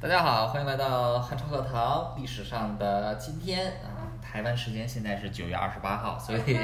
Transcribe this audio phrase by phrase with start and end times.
[0.00, 4.08] 大家好，欢迎来到汉朝课堂历史上的今天啊。
[4.22, 6.58] 台湾时间现在是九月二十八号，所以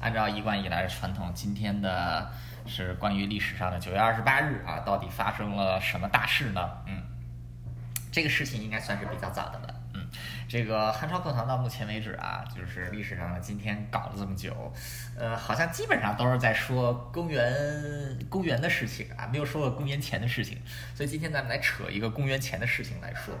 [0.00, 2.30] 按照一贯以来的传统，今天的
[2.64, 6.60] 是关于历史上的九月二十八日啊，到底发生了什么大事呢？
[6.86, 7.02] 嗯，
[8.12, 9.74] 这个事情应该算是比较早的了。
[10.48, 14.72] 这个汉朝课堂到目前为止啊，就是历史上的今天搞了这么久，
[15.18, 20.60] 呃，好像基本上都是在说公元公元的事情啊，没有说过公元前的事情，
[20.94, 23.34] 所以今天咱们来扯一个公元前的事情来说。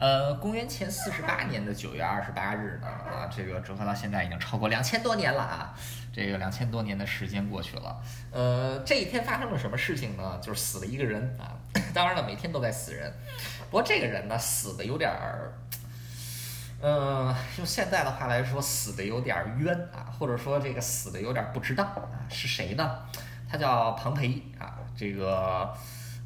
[0.00, 5.72] 呃，公元前四十八年的九月二十八日呢，啊，这个折合到现在已经超过两千多年了啊，
[6.12, 10.36] 这个两千多年的时间过去了，呃，这一天发生了什么事情呢？
[10.42, 11.54] 就是死了一个人啊，
[11.94, 13.10] 当然了，每天都在死人，
[13.70, 15.52] 不过这个人呢，死的有点儿，
[16.86, 22.98] 嗯，用现在的话来说，死的有点冤啊，或者说这个死的有点不值当啊，是谁呢？
[23.48, 25.74] 他叫庞培啊，这个。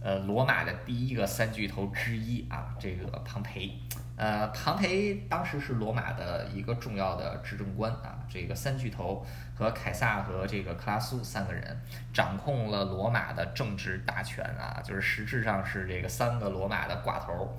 [0.01, 3.69] 呃，罗马的第一个三巨头之一啊，这个庞培，
[4.17, 11.77] 呃，庞培当时是罗马的一个重要的执政官啊，这个三巨头和凯撒和这个克拉苏三个人
[12.15, 17.59] 掌控了罗马的政治大权啊，就是实质上是这个三个罗马的寡头，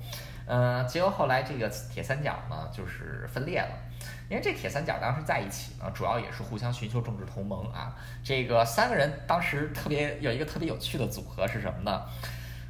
[0.50, 3.70] 呃，结果后来这个铁三角呢就是分裂了，
[4.28, 12.02] 因为这铁三角当时在一起呢，主要也是互相寻求政治同盟啊，这个三个人当时特别有一个特别有趣的组合是什么呢？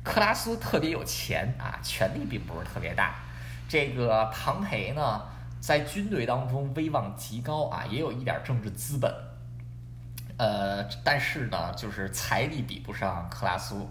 [0.04, 3.14] 克拉苏特别有钱啊，权力并不是特别大。
[3.66, 5.22] 这个庞培呢，
[5.58, 9.10] 在军队当中威望极高啊，也有一点政治资本。
[10.36, 13.90] 呃，但是呢，就是财力比不上克拉苏。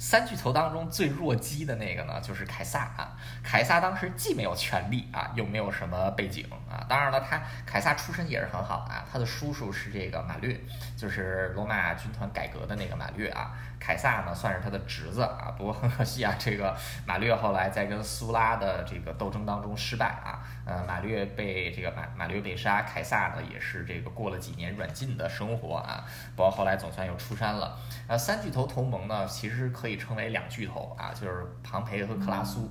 [0.00, 3.12] 三巨头当中最弱鸡的那个呢，就是凯撒啊。
[3.42, 6.82] 凯撒当时既没有权力啊，又没有什么背景啊。
[6.88, 9.04] 当然了，他凯撒出身也是很好啊。
[9.12, 10.58] 他的叔叔是这个马略，
[10.96, 13.52] 就是罗马军团改革的那个马略啊。
[13.78, 15.54] 凯撒呢，算是他的侄子啊。
[15.58, 20.40] 不过很可惜啊，这个马略后来在跟苏拉的这个斗争当中失败啊。
[20.64, 26.04] 呃，马略被这个马马略被杀，凯撒呢也是这个过了几年软禁的生活啊。
[26.34, 27.78] 不过后来总算又出山了。
[28.08, 29.89] 呃，三巨头同盟呢，其实可以。
[29.90, 32.70] 被称为两巨头啊，就是庞培和克拉苏。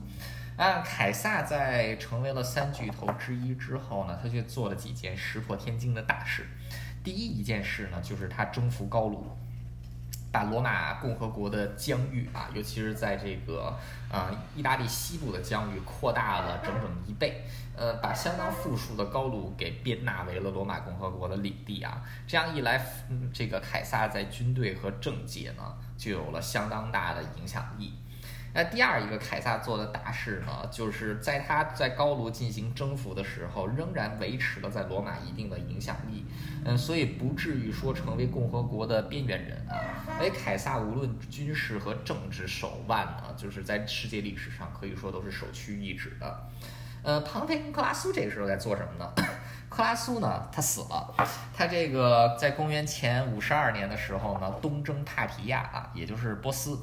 [0.56, 6.47] 啊，凯撒在成为了三巨头之一之后呢，他却做了几件石破天惊的大事。
[7.03, 9.28] 第一一件事呢，就是他征服高卢。
[10.31, 13.78] 把罗马共和国的疆域啊，尤其是在这个
[14.12, 17.44] 呃意大利西部的疆域扩大了整整一倍，
[17.75, 22.01] 呃，把相当富庶的高卢给编纳为了罗马共和国的领地啊。
[22.28, 27.94] 这样一来，嗯这个凯撒在军队和政界呢，就有了相当大的影响力。
[28.51, 36.25] 那第二一个凯撒做的大事呢，就是在他在高卢进行征服的时候，仍然维持了在罗马一定的影响力，
[36.65, 39.77] 嗯，所以不至于说成为共和国的边缘人啊。
[40.19, 46.49] 而凯撒无论军事和政治手腕呢，就是在世界历史上可以说都是首屈一指的。
[47.03, 49.13] 呃，庞培跟克拉苏这个时候在做什么呢？
[49.69, 51.13] 克拉苏呢，他死了，
[51.55, 56.77] 他这个在公元前五十二年的时候呢，东征帕提亚啊，也就是波斯。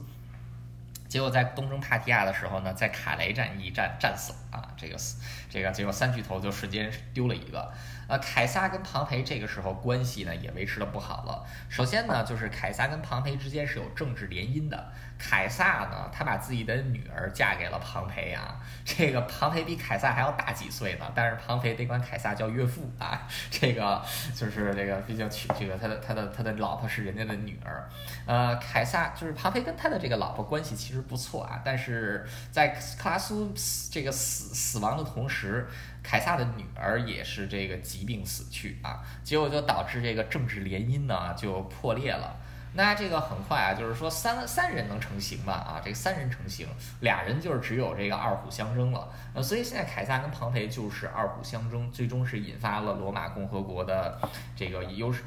[1.08, 7.72] 结果在东征帕提亚的时候呢，在卡雷战役战战死了啊，这个死，这个结果三巨头就瞬间丢了一个。
[8.08, 11.44] 呃，凯撒跟庞培这个时候关系呢也维持的不好了。
[11.68, 14.92] 首先呢， 就是凯撒跟庞培之间是有政治联姻的。
[15.18, 18.60] 凯撒呢，他把自己的女儿嫁给了庞培啊。
[18.84, 23.26] 这个庞培比凯撒还要大几岁呢，但是庞培得管凯撒叫岳父啊。
[23.50, 24.00] 这个
[24.36, 27.88] 就是这个，毕竟娶这个他的他的他的老婆是人家的女儿。
[28.26, 32.68] 呃，凯撒就是庞培跟他的这个老婆关系其实不错啊，但是在
[32.98, 33.52] 克拉苏
[33.90, 35.66] 这个死死亡的同时。
[36.08, 42.36] 凯撒的女儿也是这个疾病死去啊，结果就导致这个政治联姻呢就破裂了。
[42.74, 45.52] 那这个很快啊，就是说三三人能成行吧？
[45.54, 46.68] 啊，这三人成行，
[47.00, 49.08] 俩人就是只有这个二虎相争了。
[49.34, 54.16] 呃，所以现在凯撒跟庞培就是二虎相争，最终是引发了罗马共和国的
[54.54, 55.24] 这个优势，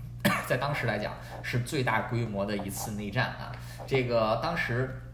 [0.46, 3.50] 在当时来讲是最大规模的一次内战啊。
[3.86, 5.04] 这个当时。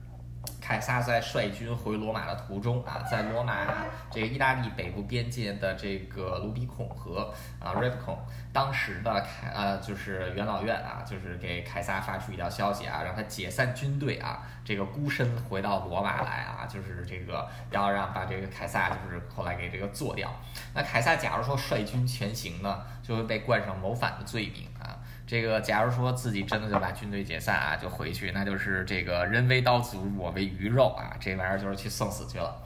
[0.64, 3.66] 凯撒在率军回罗马的途中啊，在罗马
[4.10, 7.30] 这个意大利北部边界的这个卢比孔河
[7.60, 8.16] 啊 （Rubicon），
[8.50, 20.34] 当时的凯呃就是元老院啊，就是给凯撒发出一条消息啊，让他解散军队啊，这个孤身回到罗马来啊，就是这个要让把这个凯撒就是后来给这个做掉。
[20.72, 24.96] 那凯撒假如说率军前行呢，就会被冠上谋反的罪名啊。
[25.34, 32.56] 这个，假如说自己真的就把军队解散啊，就回去，那就是这个人为刀俎，我为鱼肉啊，这玩意儿就是去送死去了。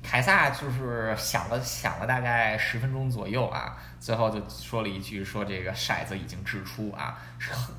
[0.00, 7.18] 凯撒就是想了想了大概十分钟左右啊，最后就说了一句，说这个骰子已经掷出啊，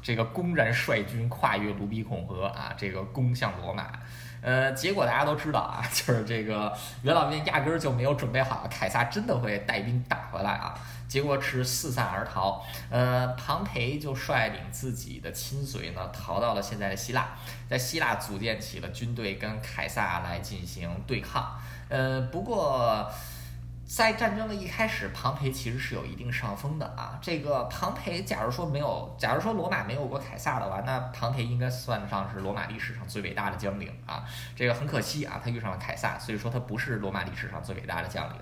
[0.02, 3.90] 这个公然率军跨越卢比孔河啊，这个攻向罗马。
[4.45, 6.71] 呃，结果大家都知道啊， 就是这个
[7.01, 10.77] 元老院压根儿就没有准备好凯撒真的会带兵打回来啊，
[11.07, 12.63] 结果是四散而逃。
[12.92, 17.30] 呃，庞培就率领自己的亲随呢，逃到了现在的希腊，
[17.68, 21.59] 在希腊组建起了军队，跟凯撒来进行对抗。
[21.89, 23.12] 呃，不过。
[23.88, 27.20] 在战争的一开始，庞培其实是有一定上风的啊。
[27.22, 34.26] 这个庞培，假如说没有，假如说罗马没有过凯撒的话，那庞培应该算得上是罗马历史上最伟大的将领啊。
[34.56, 38.36] 这个很可惜啊，他遇上了凯撒，所以说他不是罗马历史上最伟大的将领。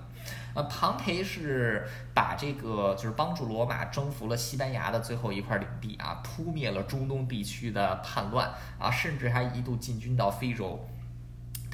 [0.54, 10.88] 呃，庞培是把这个就是帮助罗马征服了西班牙的最后一块领地啊，扑灭了中东地区的叛乱啊，甚至还一度进军到非洲。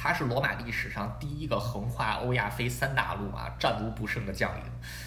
[0.02, 4.62] 他是罗马历史上第一个横跨欧亚非三大陆啊，战无不胜的将领，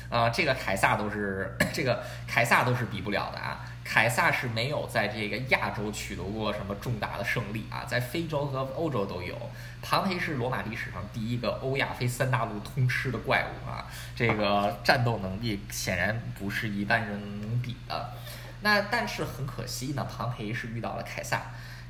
[0.08, 3.66] 啊，这个凯撒都是 这个凯撒都是比不了的啊。
[3.84, 9.36] 凯撒是没有在这个亚洲取得过什么重大的胜利啊，在非洲和欧洲都有。
[9.82, 13.84] 庞培是罗马历史上第一个欧亚非三大陆通吃的怪物啊，
[14.16, 18.12] 这个战斗能力显然不是一般人能比的。
[18.62, 21.42] 那但是很可惜呢，庞培是遇到了凯撒。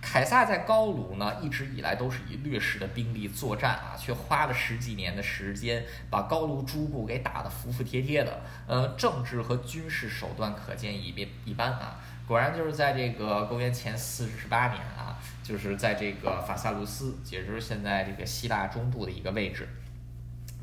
[0.06, 8.42] 凯撒在高卢呢，一直以来都是以劣势的兵力作战啊，却花了十几年的时间，把高卢诸部给打得服服帖帖的。
[8.68, 12.00] 呃，政治和军事手段可见一别一般啊。
[12.28, 19.68] 果然就是在这个公元前四十八年啊，就是在这个法萨卢斯，也就是现在这个希腊中部的一个位置。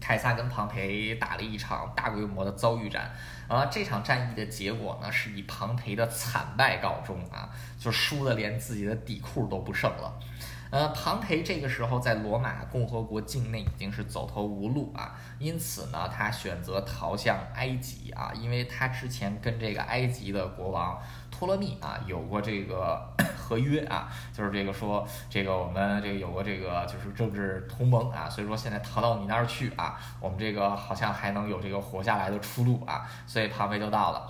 [0.01, 3.11] 凯撒跟庞培打了一场大规模的遭遇战，
[3.47, 10.19] 啊，这场战役的结果呢是以庞培的惨败告终啊，就输的连自己的底裤都不剩了。
[10.71, 21.01] 呃，庞培这个时候在罗马共和国境内已经是走投无路啊，因此呢，他选择逃向埃及啊，因为他之前跟这个埃及的国王。
[21.31, 23.01] 托勒密啊，有过这个
[23.51, 34.29] 合约啊，就是这个说这个我们这个有过这个就是政治同盟啊，所以说现在逃到你那儿去啊，我们这个好像还能有这个活下来的出路啊，所以庞培就到了。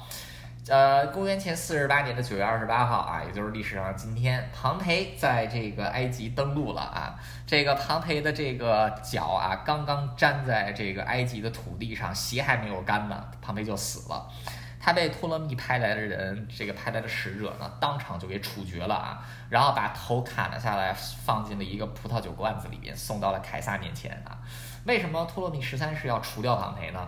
[0.68, 7.14] 呃，公元前四十八年的九月二十八号啊，也就是历史上今天，庞培在这个埃及登陆了啊。
[7.46, 14.26] 这个庞培的这个脚啊，刚刚粘在这个埃及的土地上，鞋还没有干呢，庞培就死了。
[14.82, 24.38] 他被托勒密派来的人，这个派来的使者呢，当场就给处决了啊，然后把头砍了下来，放进了一个葡萄酒罐子里面，送到了凯撒面前啊。
[24.86, 27.06] 为什么托勒密十三世要除掉庞培呢？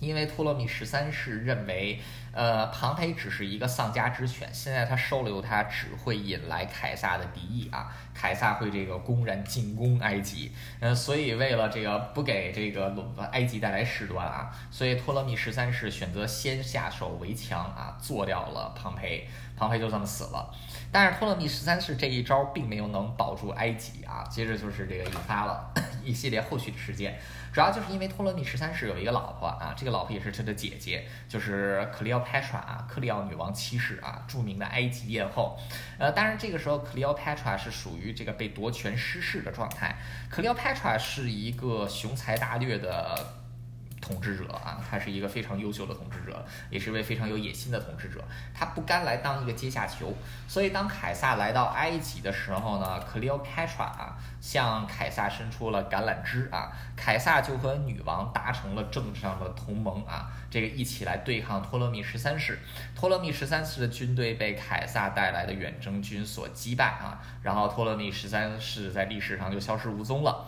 [0.00, 2.00] 因为托勒密十三世认为。
[2.30, 7.92] 呃，庞培只是一个丧家之犬，现在他收留他，只会引来凯撒的敌意啊！
[8.14, 12.94] 凯撒会这个公然进攻埃及，呃，所以为了这个不给这个
[13.32, 20.54] 埃及带来事端啊，所以托勒密十三世选择先下手为强啊，做掉了庞培，庞培就这么死了。
[20.92, 25.72] 但是托勒密十三世这一招并没有能保住埃及啊，接着就是这个引发了
[26.04, 27.18] 一系列后续的事件。
[27.52, 35.58] 主要就是因为托勒密十三世有一个老婆啊，这个老婆也是他的姐姐，就是克里奥帕特拉啊，克里奥女王七世啊，著名的埃及艳后。
[35.98, 39.96] 呃，当然这个时候克里奥帕特拉是属于这个被夺权失势的状态。
[40.30, 43.37] 克里奥帕特拉是一个雄才大略的。
[44.00, 48.22] 统治者啊，他是一个非常优秀的统治者，也是一位非常有野心的统治者。
[48.54, 50.14] 他不甘来当一个阶下囚，
[50.46, 62.58] 所以当凯撒来到埃及的时候呢，克里奥佩特拉啊向凯撒伸出了橄榄枝啊，凯撒就和女王达成了政治上的同盟啊，这个一起来对抗托勒密十三世。
[62.94, 70.44] 托勒密十三世的军队被凯撒带来的远征军所击败啊，然后托勒密十三世在历史上就消失无踪了。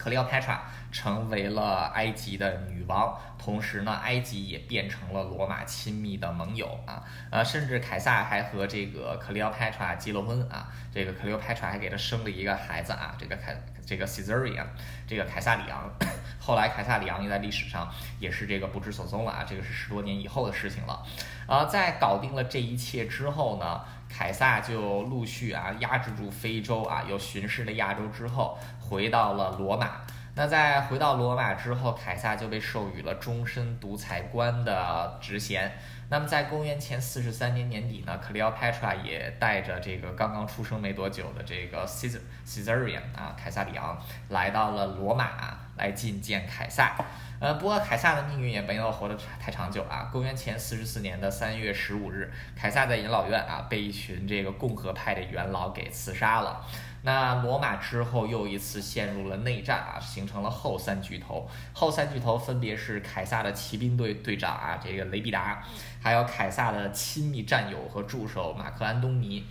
[0.00, 13.54] 克利奥佩特拉成为了埃及的女王，同时呢，埃及也变成了罗马亲密的盟友啊，呃，甚至凯撒还和这个克里奥佩特拉结了婚啊，这个克里奥佩特拉还给他生了一个孩子啊，这个凯
[13.86, 14.64] 这个 Caesarion，
[15.06, 15.92] 这个凯撒里昂，
[16.40, 21.00] 后来凯撒里昂也在历史上也是这个不知所踪了啊，这个是十多年以后的事情了，
[21.46, 28.58] 啊，在搞定了这一切之后呢，凯撒就陆续啊压制住非洲啊，又巡视了亚洲之后。
[28.90, 30.00] 回到了罗马，
[30.34, 35.70] 那在回到罗马之后，凯撒就被授予了终身独裁官的职衔。
[36.10, 43.96] 那么在公元前四十三年年底呢，克里奥佩特拉也带着这个刚刚出生没多久的这个 Caesar Caesarion 啊，凯撒里昂
[44.28, 46.96] 来到了罗马来觐见凯撒。
[47.38, 50.10] 呃，不过凯撒的命运也没有活得太长久啊。
[50.12, 56.66] 公元前四十四年的三月十五日，凯撒在养老院啊被一群这个共和派的元老给刺杀了。
[57.02, 61.48] 那罗马之后又一次陷入了内战啊，形成了后三巨头。
[61.72, 65.62] 后三巨头分别是凯撒的骑兵队队长啊，这个雷必达，
[66.02, 69.46] 还有凯撒的亲密战友和助手马克安东尼，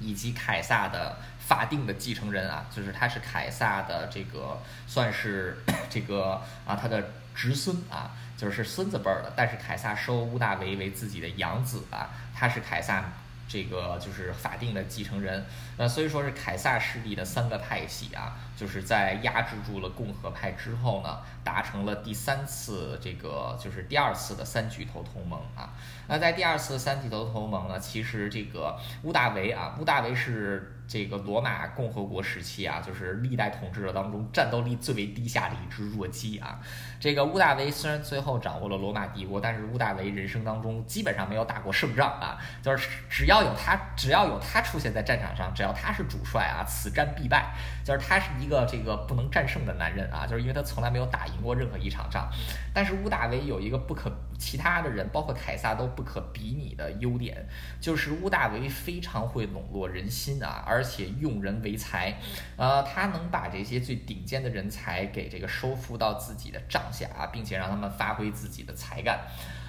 [0.00, 5.56] 以及凯撒的法定的继承人啊，就是他是凯撒的这个算是
[5.88, 9.32] 这个啊他的侄孙啊，就是孙子辈儿的。
[9.36, 13.04] 但是凯撒收乌大维为自己的养子啊，他是凯撒。
[13.48, 15.44] 这个就是法定的继承人，
[15.78, 25.72] 那所以说是凯撒势力的三个派系啊，就是在压制住了共和派之后呢，达成了第三次这个就是第二次的三巨头同盟啊。
[26.06, 30.74] 那在第二次三巨头同盟呢，其实这个乌大维啊，乌大维是。
[30.88, 36.58] 这个罗马共和国时期啊，就是历代统治者当中战斗力最为低下的一只弱鸡啊。
[36.98, 42.38] 这个屋大维虽然最后掌握了罗马帝国，但是屋大维人生当中基本上没有打过胜仗啊。
[42.62, 47.54] 就是只要有他，只要有他出现在战场上，只要他是主帅啊，此战必败。
[47.84, 52.30] 就是他是一个这个不能战胜的男人啊，就是因为他从来没有打赢过任何一场仗。
[52.72, 54.10] 但是屋大维有一个不可。
[54.38, 57.44] 其他的人，包括凯撒都不可比拟的优点，
[57.80, 62.16] 就是屋大维非常会笼络人心啊，而而且用人为才，
[62.56, 69.18] 呃，他能把这些最顶尖的人才给这个收服到自己的帐下啊，并且让他们发挥自己的才干。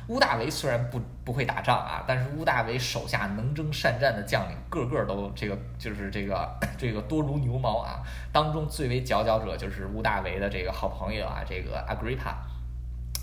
[0.08, 6.48] 乌大维虽然不不会打仗啊，但是乌大维手下能征善战的将领个个都这个就是这个
[6.78, 8.04] 这个多如牛毛啊。
[8.32, 12.36] 当中最为佼佼者就是乌大维的这个好朋友啊，这个 Agrippa。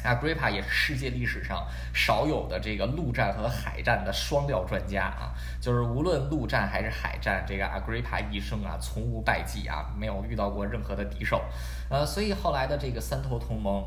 [0.04, 11.42] Agrippa 也是世界历史上少有的这个陆战和海战的双料专家啊，就是无论陆战还是海战，这个 Agrippa 一生啊从无败绩啊，没有遇到过任何的敌手，
[11.88, 13.84] 呃，所以后来的这个三头同盟，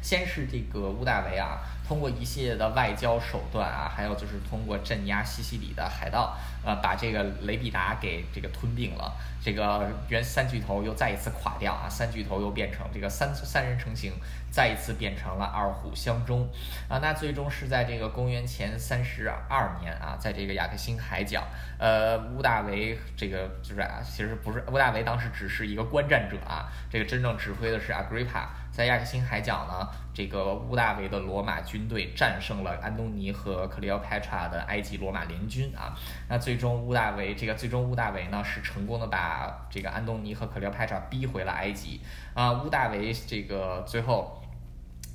[0.00, 1.58] 先是这个乌大维啊。
[1.86, 9.12] 通过一系列的外交手段啊，还有就是通过镇压西西里的海盗，呃，把这个雷比达给这个吞并了。
[9.42, 14.12] 这个原三巨头又再一次垮掉啊，三巨头又变成这个三三人成型，
[14.52, 16.48] 再一次变成了二虎相争
[16.88, 17.00] 啊。
[17.02, 21.42] 那最终是在这个公元前三十二年啊，在这个亚克辛海角，
[21.76, 28.44] 呃，乌大维这个就是啊，其实不是乌大维当时只是一个观战者啊，这个真正指挥的是 Agrippa。
[28.70, 35.96] 在亚克辛海角呢，这个乌大维的罗马军队战胜了安东尼和克里奥佩特拉的埃及罗马联军啊。
[36.28, 42.00] 那最终乌大维这个最终乌大维呢是成功的把这个安东尼和克里奥佩特拉逼回了埃及
[42.34, 42.62] 啊。
[42.62, 44.39] 乌大维这个最后。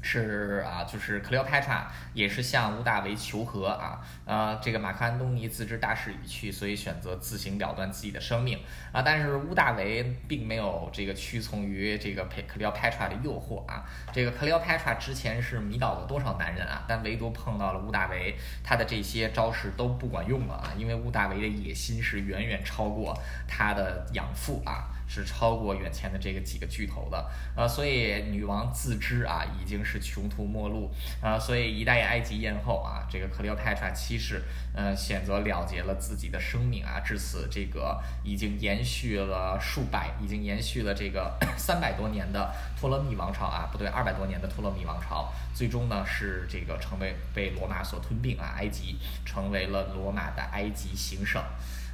[0.08, 1.72] 是啊，就是克里奥佩特
[2.14, 8.60] 也是向乌大维求和啊，呃，这个马克安东尼自知大势已去，所以选择自行了断自己的生命
[8.92, 9.02] 啊。
[9.02, 13.84] 但是乌大维并没有这个屈从于这个佩克里奥佩特的诱惑啊。
[14.14, 16.86] 这个克里奥佩特之前是迷倒了多少男人啊？
[16.88, 24.86] 但唯独碰到了乌大维，他的这些招式都不管用了啊，因为乌大维的野心是远远超过他的养父啊。
[25.08, 34.42] 是超过眼前的这个几个巨头的，呃，所以女王自知啊已经是穷途末路，啊，所以一代埃及艳后啊，这个克里奥泰特七世，
[34.74, 51.42] 呃，选择了结了自己的生命啊，至此这个已经延续了数百，已经延续了这个 三百多年的托勒密王朝啊，不对，二百多年的托勒密王朝，最终呢是这个成为被罗马所吞并啊，埃及成为了罗马的埃及行省。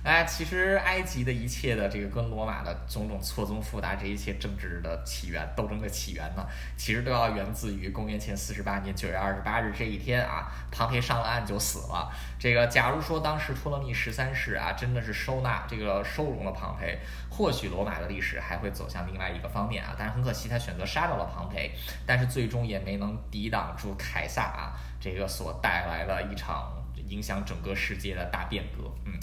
[0.03, 6.43] 哎，其实埃及的一切的这个跟罗马的种种错综复杂，这一切政治的起源、斗争的起源呢，
[6.75, 12.12] 其实都要源自于公元前四十八年九月二十八日这一天啊，庞培上了岸就死了。
[12.39, 16.98] 这个假如说当时托勒密十三世啊，真的是收纳这个收容了庞培，
[17.29, 19.96] 或许罗马的历史还会走向另外一个方面啊。
[19.96, 21.72] 但是很可惜，他选择杀掉了庞培，
[22.08, 26.74] 但是最终也没能抵挡住凯撒啊这个所带来的一场
[27.08, 29.13] 影响整个世界的大变革，嗯。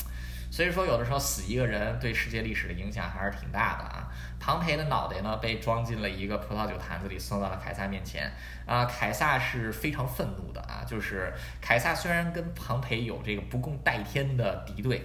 [0.51, 4.09] 所以说，有的时候死一个人对世界历史的影响还是挺大的啊。
[4.41, 8.33] 庞培的脑袋呢，被装进了一个葡萄酒坛子里，送到了凯撒面前。
[8.65, 15.03] 啊，凯撒是非常愤怒的啊，就是凯撒虽然跟庞培有这个不共戴天的敌对。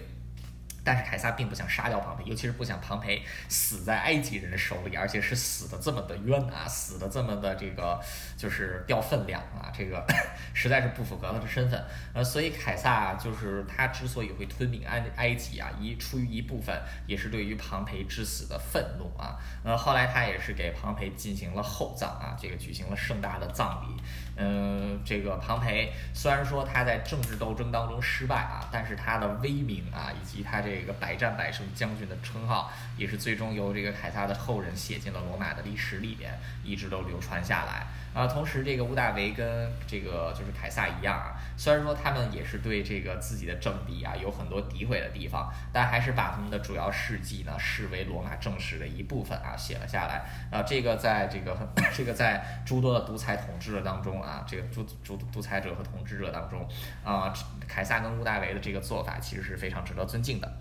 [0.83, 7.99] 但是凯撒并不想杀掉庞培，尤其是不想庞培死在埃及人的手里，而且是死的这么的冤啊，死的这么的这个
[8.37, 10.05] 就是掉分量啊，这个
[10.53, 11.81] 实在是不符合他的身份。
[12.13, 19.37] 呃，所以凯撒就是他之所以会吞并埃埃及啊，一出于一部分也是对于庞培之死的愤怒啊。
[19.63, 24.01] 呃，后来他也是给庞培进行了厚葬啊，这个举行了盛大的葬礼。
[24.35, 37.87] 嗯，这个庞培虽然说他在政治斗争当中失败啊，但是他的威名啊，以及他这这个百战百胜将军的称号，也是最终由这个凯撒的后人写进了罗马的历史里边，一直都流传下来。
[38.13, 50.23] 啊，同时这个乌大维跟这个就是凯撒一样啊，虽然说他们也是对这个自己的政敌啊有很多诋毁的地方，但还是把他们的主要事迹呢视为罗马正史的一部分啊写了下来。
[50.51, 51.57] 啊，这个在这个
[51.91, 56.67] 这个在诸多的独裁统治者当中啊，这个独独独裁者和统治者当中
[57.03, 57.33] 啊，
[57.67, 60.51] 凯撒跟乌大维的这个做法其实是非常值得尊敬的。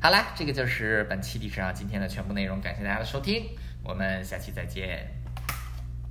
[0.00, 3.44] 好啦，这个就是本期历史上今天的全部内容，感谢大家的收听，
[3.82, 5.21] 我们下期再见。